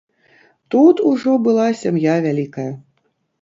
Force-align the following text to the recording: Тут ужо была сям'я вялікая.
Тут 0.71 1.03
ужо 1.09 1.31
была 1.49 1.67
сям'я 1.83 2.15
вялікая. 2.25 2.67